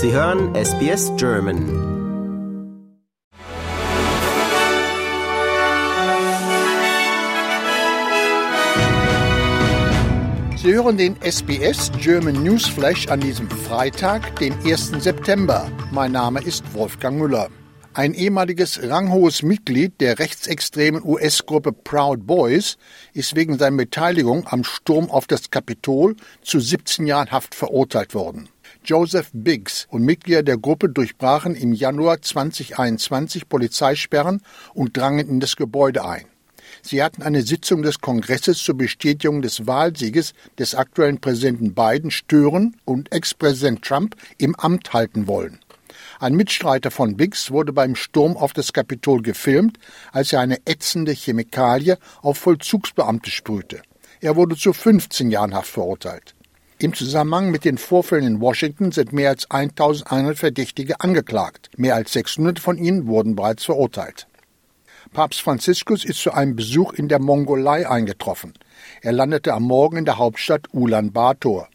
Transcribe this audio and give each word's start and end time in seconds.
Sie 0.00 0.12
hören 0.12 0.54
SBS 0.54 1.10
German. 1.16 1.58
Sie 10.56 10.72
hören 10.72 10.96
den 10.96 11.20
SBS 11.20 11.90
German 12.00 12.44
Newsflash 12.44 13.08
an 13.08 13.18
diesem 13.18 13.50
Freitag, 13.50 14.36
dem 14.36 14.54
1. 14.64 15.02
September. 15.02 15.68
Mein 15.90 16.12
Name 16.12 16.42
ist 16.44 16.62
Wolfgang 16.74 17.18
Müller. 17.18 17.48
Ein 17.92 18.14
ehemaliges 18.14 18.80
ranghohes 18.80 19.42
Mitglied 19.42 20.00
der 20.00 20.20
rechtsextremen 20.20 21.02
US-Gruppe 21.04 21.72
Proud 21.72 22.24
Boys 22.24 22.78
ist 23.14 23.34
wegen 23.34 23.58
seiner 23.58 23.78
Beteiligung 23.78 24.46
am 24.46 24.62
Sturm 24.62 25.10
auf 25.10 25.26
das 25.26 25.50
Kapitol 25.50 26.14
zu 26.42 26.60
17 26.60 27.08
Jahren 27.08 27.32
Haft 27.32 27.56
verurteilt 27.56 28.14
worden. 28.14 28.48
Joseph 28.88 29.28
Biggs 29.34 29.86
und 29.90 30.02
Mitglieder 30.02 30.42
der 30.42 30.56
Gruppe 30.56 30.88
durchbrachen 30.88 31.54
im 31.54 31.74
Januar 31.74 32.22
2021 32.22 33.46
Polizeisperren 33.46 34.40
und 34.72 34.96
drangen 34.96 35.28
in 35.28 35.40
das 35.40 35.56
Gebäude 35.56 36.06
ein. 36.06 36.24
Sie 36.80 37.02
hatten 37.02 37.22
eine 37.22 37.42
Sitzung 37.42 37.82
des 37.82 38.00
Kongresses 38.00 38.56
zur 38.62 38.78
Bestätigung 38.78 39.42
des 39.42 39.66
Wahlsieges 39.66 40.32
des 40.58 40.74
aktuellen 40.74 41.20
Präsidenten 41.20 41.74
Biden 41.74 42.10
stören 42.10 42.76
und 42.86 43.12
Ex-Präsident 43.12 43.84
Trump 43.84 44.16
im 44.38 44.56
Amt 44.56 44.94
halten 44.94 45.26
wollen. 45.26 45.58
Ein 46.18 46.34
Mitstreiter 46.34 46.90
von 46.90 47.14
Biggs 47.14 47.50
wurde 47.50 47.74
beim 47.74 47.94
Sturm 47.94 48.38
auf 48.38 48.54
das 48.54 48.72
Kapitol 48.72 49.20
gefilmt, 49.20 49.78
als 50.12 50.32
er 50.32 50.40
eine 50.40 50.66
ätzende 50.66 51.12
Chemikalie 51.12 51.98
auf 52.22 52.38
Vollzugsbeamte 52.38 53.30
sprühte. 53.30 53.82
Er 54.22 54.34
wurde 54.36 54.56
zu 54.56 54.72
15 54.72 55.30
Jahren 55.30 55.54
Haft 55.54 55.72
verurteilt. 55.72 56.34
Im 56.80 56.94
Zusammenhang 56.94 57.50
mit 57.50 57.64
den 57.64 57.76
Vorfällen 57.76 58.24
in 58.24 58.40
Washington 58.40 58.92
sind 58.92 59.12
mehr 59.12 59.30
als 59.30 59.50
1100 59.50 60.38
Verdächtige 60.38 61.00
angeklagt. 61.00 61.70
Mehr 61.76 61.96
als 61.96 62.12
600 62.12 62.60
von 62.60 62.78
ihnen 62.78 63.08
wurden 63.08 63.34
bereits 63.34 63.64
verurteilt. 63.64 64.28
Papst 65.12 65.40
Franziskus 65.40 66.04
ist 66.04 66.20
zu 66.20 66.30
einem 66.30 66.54
Besuch 66.54 66.92
in 66.92 67.08
der 67.08 67.18
Mongolei 67.18 67.88
eingetroffen. 67.88 68.52
Er 69.02 69.10
landete 69.10 69.54
am 69.54 69.64
Morgen 69.64 69.96
in 69.96 70.04
der 70.04 70.18
Hauptstadt 70.18 70.72
Ulaanbaatar. 70.72 71.68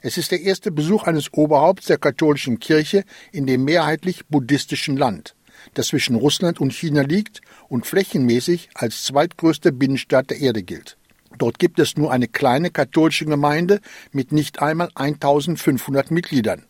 Es 0.00 0.16
ist 0.16 0.30
der 0.30 0.40
erste 0.40 0.70
Besuch 0.70 1.02
eines 1.02 1.30
Oberhaupts 1.34 1.84
der 1.84 1.98
katholischen 1.98 2.58
Kirche 2.58 3.04
in 3.32 3.46
dem 3.46 3.64
mehrheitlich 3.64 4.24
buddhistischen 4.28 4.96
Land, 4.96 5.34
das 5.74 5.88
zwischen 5.88 6.16
Russland 6.16 6.58
und 6.58 6.72
China 6.72 7.02
liegt 7.02 7.42
und 7.68 7.86
flächenmäßig 7.86 8.70
als 8.72 9.04
zweitgrößte 9.04 9.72
Binnenstadt 9.72 10.30
der 10.30 10.40
Erde 10.40 10.62
gilt. 10.62 10.96
Dort 11.38 11.58
gibt 11.58 11.78
es 11.78 11.96
nur 11.96 12.12
eine 12.12 12.28
kleine 12.28 12.70
katholische 12.70 13.24
Gemeinde 13.24 13.80
mit 14.12 14.32
nicht 14.32 14.60
einmal 14.60 14.90
1500 14.94 16.10
Mitgliedern. 16.10 16.64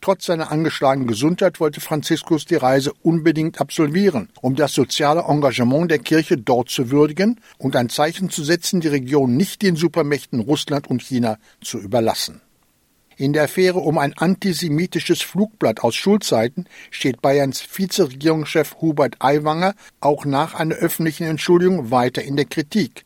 Trotz 0.00 0.26
seiner 0.26 0.52
angeschlagenen 0.52 1.08
Gesundheit 1.08 1.60
wollte 1.60 1.80
Franziskus 1.80 2.44
die 2.44 2.54
Reise 2.54 2.92
unbedingt 3.02 3.60
absolvieren, 3.60 4.28
um 4.40 4.54
das 4.54 4.72
soziale 4.72 5.24
Engagement 5.28 5.90
der 5.90 5.98
Kirche 5.98 6.36
dort 6.36 6.70
zu 6.70 6.90
würdigen 6.90 7.40
und 7.58 7.74
ein 7.74 7.88
Zeichen 7.88 8.30
zu 8.30 8.44
setzen, 8.44 8.80
die 8.80 8.88
Region 8.88 9.36
nicht 9.36 9.62
den 9.62 9.76
Supermächten 9.76 10.40
Russland 10.40 10.88
und 10.88 11.02
China 11.02 11.38
zu 11.60 11.78
überlassen. 11.78 12.40
In 13.16 13.32
der 13.32 13.44
Affäre 13.44 13.80
um 13.80 13.98
ein 13.98 14.16
antisemitisches 14.16 15.22
Flugblatt 15.22 15.80
aus 15.80 15.96
Schulzeiten 15.96 16.66
steht 16.92 17.20
Bayerns 17.20 17.60
Vizeregierungschef 17.60 18.76
Hubert 18.80 19.16
Aiwanger 19.18 19.74
auch 20.00 20.24
nach 20.24 20.54
einer 20.54 20.76
öffentlichen 20.76 21.24
Entschuldigung 21.24 21.90
weiter 21.90 22.22
in 22.22 22.36
der 22.36 22.44
Kritik. 22.44 23.04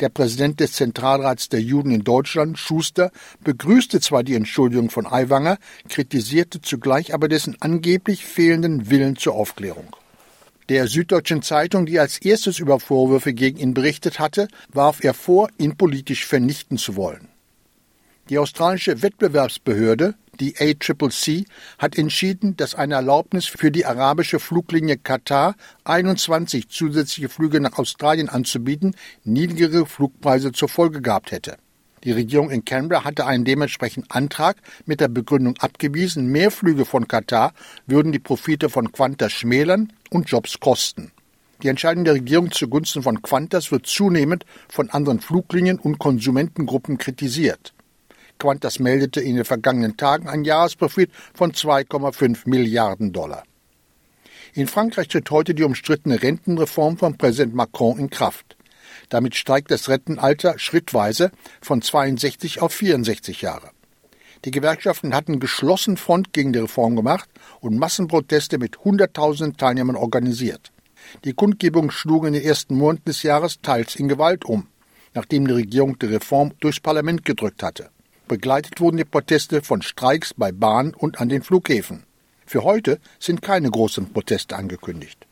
Der 0.00 0.10
Präsident 0.10 0.60
des 0.60 0.74
Zentralrats 0.74 1.48
der 1.48 1.60
Juden 1.60 1.90
in 1.90 2.04
Deutschland, 2.04 2.56
Schuster, 2.56 3.10
begrüßte 3.42 4.00
zwar 4.00 4.22
die 4.22 4.36
Entschuldigung 4.36 4.90
von 4.90 5.06
Aiwanger, 5.06 5.58
kritisierte 5.88 6.60
zugleich 6.60 7.14
aber 7.14 7.26
dessen 7.26 7.56
angeblich 7.58 8.24
fehlenden 8.24 8.90
Willen 8.90 9.16
zur 9.16 9.34
Aufklärung. 9.34 9.96
Der 10.68 10.86
Süddeutschen 10.86 11.42
Zeitung, 11.42 11.86
die 11.86 11.98
als 11.98 12.18
erstes 12.18 12.60
über 12.60 12.78
Vorwürfe 12.78 13.32
gegen 13.32 13.58
ihn 13.58 13.74
berichtet 13.74 14.20
hatte, 14.20 14.46
warf 14.72 15.02
er 15.02 15.14
vor, 15.14 15.48
ihn 15.58 15.76
politisch 15.76 16.26
vernichten 16.26 16.78
zu 16.78 16.94
wollen. 16.94 17.26
Die 18.28 18.36
australische 18.36 19.00
Wettbewerbsbehörde, 19.02 20.14
die 20.38 20.54
ACCC, 20.58 21.46
hat 21.78 21.96
entschieden, 21.96 22.58
dass 22.58 22.74
eine 22.74 22.96
Erlaubnis 22.96 23.46
für 23.46 23.70
die 23.70 23.86
arabische 23.86 24.38
Fluglinie 24.38 24.98
Katar, 24.98 25.54
21 25.84 26.68
zusätzliche 26.68 27.30
Flüge 27.30 27.58
nach 27.58 27.78
Australien 27.78 28.28
anzubieten, 28.28 28.94
niedrigere 29.24 29.86
Flugpreise 29.86 30.52
zur 30.52 30.68
Folge 30.68 31.00
gehabt 31.00 31.32
hätte. 31.32 31.56
Die 32.04 32.12
Regierung 32.12 32.50
in 32.50 32.66
Canberra 32.66 33.04
hatte 33.04 33.24
einen 33.24 33.46
dementsprechenden 33.46 34.10
Antrag 34.10 34.58
mit 34.84 35.00
der 35.00 35.08
Begründung 35.08 35.56
abgewiesen, 35.58 36.26
mehr 36.26 36.50
Flüge 36.50 36.84
von 36.84 37.08
Katar 37.08 37.54
würden 37.86 38.12
die 38.12 38.18
Profite 38.18 38.68
von 38.68 38.92
Qantas 38.92 39.32
schmälern 39.32 39.90
und 40.10 40.28
Jobs 40.28 40.60
kosten. 40.60 41.12
Die 41.62 41.68
Entscheidung 41.68 42.04
der 42.04 42.14
Regierung 42.14 42.52
zugunsten 42.52 43.02
von 43.02 43.22
Qantas 43.22 43.72
wird 43.72 43.86
zunehmend 43.86 44.44
von 44.68 44.90
anderen 44.90 45.20
Fluglinien 45.20 45.78
und 45.78 45.98
Konsumentengruppen 45.98 46.98
kritisiert. 46.98 47.72
Qantas 48.38 48.78
meldete 48.78 49.20
in 49.20 49.36
den 49.36 49.44
vergangenen 49.44 49.96
Tagen 49.96 50.28
einen 50.28 50.44
Jahresprofit 50.44 51.10
von 51.34 51.52
2,5 51.52 52.48
Milliarden 52.48 53.12
Dollar. 53.12 53.44
In 54.54 54.66
Frankreich 54.66 55.08
tritt 55.08 55.30
heute 55.30 55.54
die 55.54 55.64
umstrittene 55.64 56.22
Rentenreform 56.22 56.96
von 56.96 57.18
Präsident 57.18 57.54
Macron 57.54 57.98
in 57.98 58.10
Kraft. 58.10 58.56
Damit 59.08 59.34
steigt 59.34 59.70
das 59.70 59.88
Rentenalter 59.88 60.58
schrittweise 60.58 61.30
von 61.60 61.82
62 61.82 62.62
auf 62.62 62.72
64 62.72 63.42
Jahre. 63.42 63.70
Die 64.44 64.50
Gewerkschaften 64.50 65.14
hatten 65.14 65.40
geschlossen 65.40 65.96
Front 65.96 66.32
gegen 66.32 66.52
die 66.52 66.60
Reform 66.60 66.96
gemacht 66.96 67.28
und 67.60 67.78
Massenproteste 67.78 68.58
mit 68.58 68.84
Hunderttausenden 68.84 69.56
Teilnehmern 69.56 69.96
organisiert. 69.96 70.72
Die 71.24 71.32
Kundgebungen 71.32 71.90
schlugen 71.90 72.28
in 72.28 72.32
den 72.34 72.44
ersten 72.44 72.76
Monaten 72.76 73.04
des 73.06 73.22
Jahres 73.22 73.60
teils 73.60 73.96
in 73.96 74.08
Gewalt 74.08 74.44
um, 74.44 74.68
nachdem 75.14 75.46
die 75.46 75.54
Regierung 75.54 75.98
die 75.98 76.06
Reform 76.06 76.52
durchs 76.60 76.80
Parlament 76.80 77.24
gedrückt 77.24 77.62
hatte. 77.62 77.90
Begleitet 78.28 78.80
wurden 78.80 78.98
die 78.98 79.04
Proteste 79.04 79.62
von 79.62 79.80
Streiks 79.80 80.34
bei 80.34 80.52
Bahn 80.52 80.94
und 80.94 81.20
an 81.20 81.30
den 81.30 81.42
Flughäfen. 81.42 82.04
Für 82.44 82.62
heute 82.62 83.00
sind 83.18 83.42
keine 83.42 83.70
großen 83.70 84.12
Proteste 84.12 84.54
angekündigt. 84.56 85.26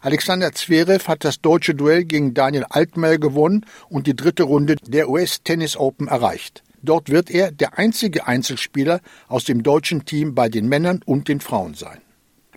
Alexander 0.00 0.52
Zverev 0.52 1.08
hat 1.08 1.24
das 1.24 1.40
deutsche 1.40 1.74
Duell 1.74 2.04
gegen 2.04 2.34
Daniel 2.34 2.66
Altmaier 2.68 3.16
gewonnen 3.16 3.64
und 3.88 4.06
die 4.06 4.14
dritte 4.14 4.42
Runde 4.42 4.76
der 4.86 5.08
US 5.08 5.42
Tennis 5.42 5.78
Open 5.78 6.08
erreicht. 6.08 6.62
Dort 6.82 7.08
wird 7.08 7.30
er 7.30 7.50
der 7.50 7.78
einzige 7.78 8.26
Einzelspieler 8.26 9.00
aus 9.28 9.44
dem 9.44 9.62
deutschen 9.62 10.04
Team 10.04 10.34
bei 10.34 10.50
den 10.50 10.68
Männern 10.68 11.00
und 11.06 11.28
den 11.28 11.40
Frauen 11.40 11.72
sein. 11.72 12.03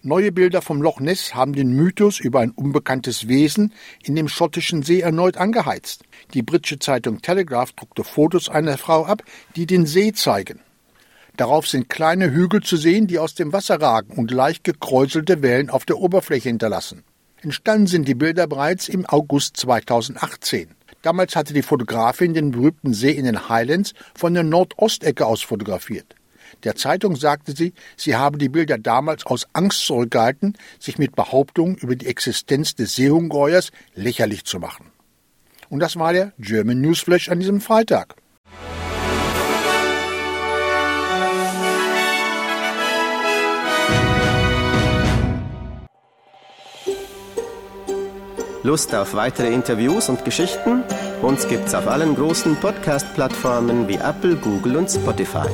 Neue 0.03 0.31
Bilder 0.31 0.61
vom 0.61 0.81
Loch 0.81 0.99
Ness 0.99 1.33
haben 1.33 1.53
den 1.53 1.71
Mythos 1.71 2.19
über 2.19 2.39
ein 2.41 2.51
unbekanntes 2.51 3.27
Wesen 3.27 3.73
in 4.03 4.15
dem 4.15 4.27
schottischen 4.27 4.83
See 4.83 4.99
erneut 4.99 5.37
angeheizt. 5.37 6.03
Die 6.33 6.43
britische 6.43 6.77
Zeitung 6.77 7.21
Telegraph 7.21 7.73
druckte 7.73 8.03
Fotos 8.03 8.47
einer 8.47 8.77
Frau 8.77 9.05
ab, 9.05 9.23
die 9.55 9.65
den 9.65 9.87
See 9.87 10.13
zeigen. 10.13 10.59
Darauf 11.35 11.67
sind 11.67 11.89
kleine 11.89 12.31
Hügel 12.31 12.61
zu 12.61 12.77
sehen, 12.77 13.07
die 13.07 13.17
aus 13.17 13.33
dem 13.33 13.53
Wasser 13.53 13.81
ragen 13.81 14.13
und 14.13 14.31
leicht 14.31 14.63
gekräuselte 14.63 15.41
Wellen 15.41 15.69
auf 15.69 15.85
der 15.85 15.97
Oberfläche 15.97 16.49
hinterlassen. 16.49 17.03
Entstanden 17.41 17.87
sind 17.87 18.07
die 18.07 18.15
Bilder 18.15 18.47
bereits 18.47 18.89
im 18.89 19.05
August 19.05 19.57
2018. 19.57 20.69
Damals 21.01 21.35
hatte 21.35 21.53
die 21.53 21.61
Fotografin 21.61 22.33
den 22.33 22.51
berühmten 22.51 22.93
See 22.93 23.11
in 23.11 23.25
den 23.25 23.49
Highlands 23.49 23.93
von 24.15 24.33
der 24.33 24.43
Nordostecke 24.43 25.25
aus 25.25 25.41
fotografiert. 25.41 26.16
Der 26.63 26.75
Zeitung 26.75 27.15
sagte 27.15 27.55
sie, 27.55 27.73
sie 27.95 28.15
habe 28.15 28.37
die 28.37 28.49
Bilder 28.49 28.77
damals 28.77 29.25
aus 29.25 29.47
Angst 29.53 29.85
zurückgehalten, 29.85 30.57
sich 30.79 30.97
mit 30.97 31.15
Behauptungen 31.15 31.75
über 31.75 31.95
die 31.95 32.07
Existenz 32.07 32.75
des 32.75 32.95
Seehungeheuers 32.95 33.71
lächerlich 33.95 34.45
zu 34.45 34.59
machen. 34.59 34.91
Und 35.69 35.79
das 35.79 35.97
war 35.97 36.13
der 36.13 36.33
German 36.39 36.81
Newsflash 36.81 37.29
an 37.29 37.39
diesem 37.39 37.61
Freitag. 37.61 38.15
Lust 48.67 48.93
auf 48.93 49.13
weitere 49.13 49.53
Interviews 49.53 50.09
und 50.09 50.25
Geschichten? 50.25 50.83
Uns 51.21 51.47
gibt's 51.47 51.73
auf 51.73 51.87
allen 51.87 52.15
großen 52.15 52.57
Podcast-Plattformen 52.57 53.87
wie 53.87 53.95
Apple, 53.95 54.35
Google 54.35 54.75
und 54.75 54.89
Spotify. 54.89 55.47